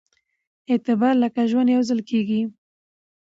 [0.71, 2.41] اعتبار لکه ژوند يوځل کېږي